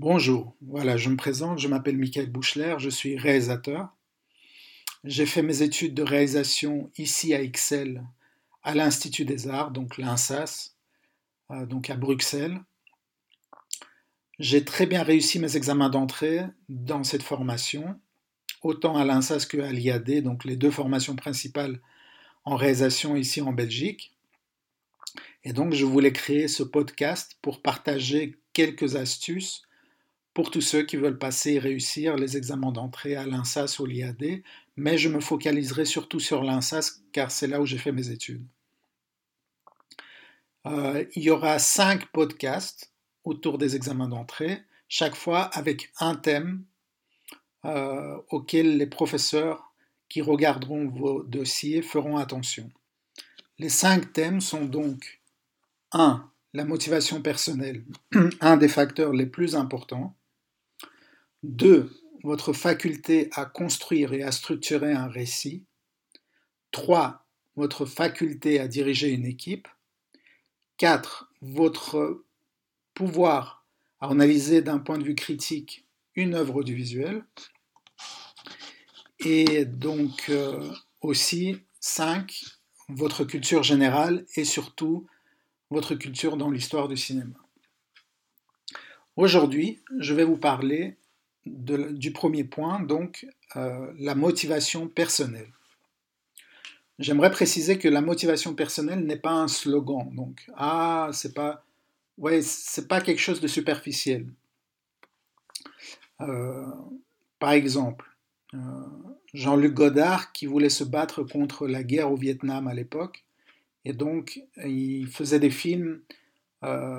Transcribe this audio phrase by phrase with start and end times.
[0.00, 3.88] Bonjour, voilà, je me présente, je m'appelle Michael Bouchler, je suis réalisateur.
[5.02, 8.06] J'ai fait mes études de réalisation ici à Excel,
[8.62, 10.76] à l'Institut des Arts, donc l'INSAS,
[11.50, 12.60] euh, donc à Bruxelles.
[14.38, 18.00] J'ai très bien réussi mes examens d'entrée dans cette formation,
[18.62, 21.80] autant à l'INSAS que à l'IAD, donc les deux formations principales
[22.44, 24.14] en réalisation ici en Belgique.
[25.42, 29.64] Et donc je voulais créer ce podcast pour partager quelques astuces
[30.38, 34.44] pour tous ceux qui veulent passer et réussir les examens d'entrée à l'INSAS ou l'IAD,
[34.76, 38.46] mais je me focaliserai surtout sur l'INSAS car c'est là où j'ai fait mes études.
[40.64, 42.92] Euh, il y aura cinq podcasts
[43.24, 46.62] autour des examens d'entrée, chaque fois avec un thème
[47.64, 49.72] euh, auquel les professeurs
[50.08, 52.70] qui regarderont vos dossiers feront attention.
[53.58, 55.20] Les cinq thèmes sont donc
[55.90, 56.30] 1.
[56.54, 57.82] La motivation personnelle,
[58.40, 60.14] un des facteurs les plus importants.
[61.42, 61.90] 2.
[62.24, 65.64] Votre faculté à construire et à structurer un récit.
[66.72, 67.24] 3.
[67.56, 69.68] Votre faculté à diriger une équipe.
[70.78, 71.32] 4.
[71.40, 72.24] Votre
[72.94, 73.66] pouvoir
[74.00, 77.24] à analyser d'un point de vue critique une œuvre audiovisuelle.
[79.20, 82.44] Et donc euh, aussi 5.
[82.88, 85.06] Votre culture générale et surtout
[85.70, 87.36] votre culture dans l'histoire du cinéma.
[89.16, 90.96] Aujourd'hui, je vais vous parler
[91.48, 95.50] du premier point, donc euh, la motivation personnelle.
[96.98, 100.10] J'aimerais préciser que la motivation personnelle n'est pas un slogan.
[100.14, 101.64] Donc, ah, c'est pas,
[102.18, 104.26] ouais, c'est pas quelque chose de superficiel.
[106.20, 106.66] Euh,
[107.38, 108.04] par exemple,
[108.54, 108.58] euh,
[109.32, 113.24] Jean-Luc Godard qui voulait se battre contre la guerre au Vietnam à l'époque,
[113.84, 116.00] et donc il faisait des films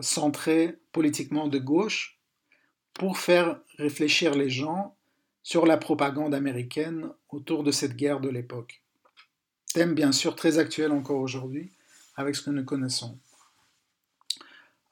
[0.00, 2.19] centrés politiquement de gauche
[3.00, 4.94] pour faire réfléchir les gens
[5.42, 8.82] sur la propagande américaine autour de cette guerre de l'époque.
[9.72, 11.72] Thème bien sûr très actuel encore aujourd'hui
[12.16, 13.18] avec ce que nous connaissons.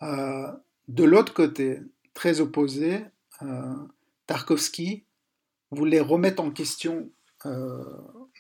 [0.01, 0.51] Euh,
[0.89, 1.81] de l'autre côté,
[2.15, 3.05] très opposé,
[3.43, 3.75] euh,
[4.27, 5.05] Tarkovsky
[5.71, 7.11] voulait remettre en question
[7.45, 7.85] euh,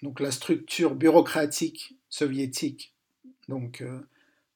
[0.00, 2.94] donc la structure bureaucratique soviétique,
[3.48, 3.84] donc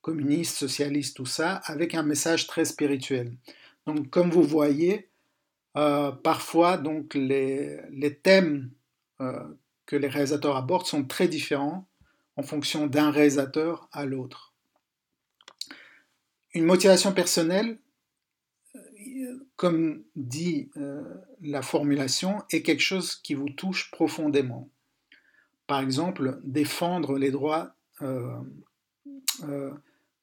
[0.00, 3.36] communiste, socialiste, tout ça, avec un message très spirituel.
[3.86, 5.10] Donc, comme vous voyez,
[5.76, 6.80] euh, parfois,
[7.14, 8.70] les, thèmes
[9.20, 9.42] euh,
[9.86, 11.88] que les réalisateurs abordent sont très différents
[12.36, 14.54] en fonction d'un réalisateur à l'autre.
[16.54, 17.78] Une motivation personnelle,
[18.74, 20.70] euh, comme dit
[21.40, 24.68] la formulation, est quelque chose qui vous touche profondément.
[25.66, 27.74] Par exemple, défendre les droits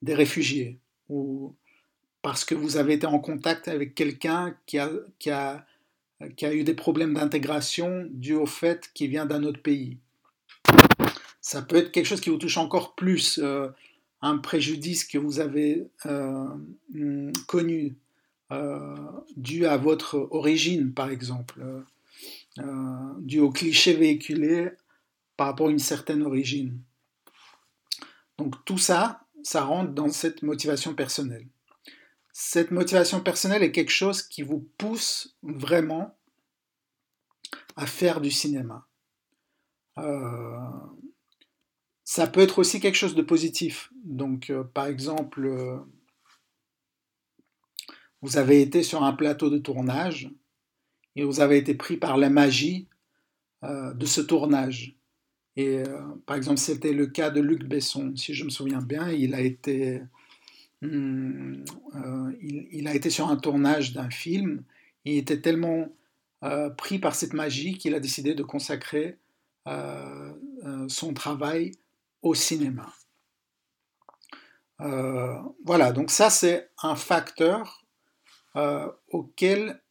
[0.02, 0.80] des réfugiés
[2.22, 5.66] parce que vous avez été en contact avec quelqu'un qui a, qui, a,
[6.42, 9.98] eu des problèmes d'intégration dû au fait qu'il vient d'un autre pays.
[11.42, 13.70] Ça peut être quelque chose qui vous touche encore plus, euh,
[14.22, 16.48] un préjudice que vous avez euh,
[17.48, 17.96] connu,
[18.52, 18.96] euh,
[19.38, 21.62] dû à votre origine, par exemple,
[23.20, 24.72] dû au cliché véhiculé
[25.38, 26.78] par rapport à une certaine origine.
[28.38, 31.48] Donc tout ça, ça rentre dans cette motivation personnelle
[32.32, 36.18] cette motivation personnelle est quelque chose qui vous pousse vraiment
[37.76, 38.88] à faire du cinéma.
[39.98, 40.60] Euh,
[42.04, 43.92] ça peut être aussi quelque chose de positif.
[44.04, 45.78] Donc, euh, par exemple, euh,
[48.22, 50.30] vous avez été sur un plateau de tournage
[51.16, 52.88] et vous avez été pris par la magie
[53.62, 54.96] de ce tournage.
[55.58, 55.84] Et
[56.26, 59.42] par exemple, c'était le cas de Luc Besson, si je me souviens bien, il a
[59.42, 60.02] été
[60.82, 61.64] Hmm,
[61.96, 64.64] euh, il, a été sur un tournage d'un film.
[65.04, 65.90] Il était tellement
[66.44, 69.18] euh, pris par cette magie qu'il a décidé de consacrer
[69.68, 70.34] euh,
[70.88, 71.72] son travail
[72.22, 72.94] au cinéma.
[75.66, 77.84] voilà, donc ça c'est un facteur
[79.10, 79.82] auquel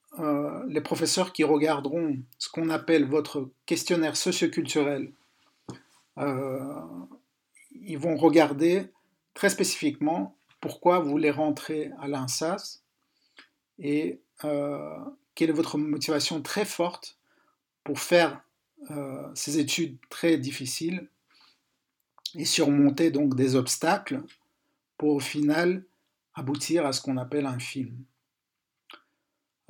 [0.68, 5.12] les professeurs qui regarderont ce qu'on appelle votre questionnaire socioculturel,
[6.16, 8.90] ils vont regarder
[9.34, 12.82] très spécifiquement pourquoi vous voulez rentrer à l'INSAS
[13.78, 14.98] et euh,
[15.34, 17.18] quelle est votre motivation très forte
[17.84, 18.42] pour faire
[18.90, 21.08] euh, ces études très difficiles
[22.34, 24.22] et surmonter donc des obstacles
[24.96, 25.84] pour au final
[26.34, 27.96] aboutir à ce qu'on appelle un film.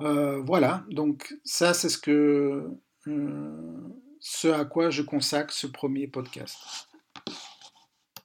[0.01, 2.69] Euh, voilà, donc ça c'est ce
[4.47, 6.88] à quoi je consacre ce premier podcast.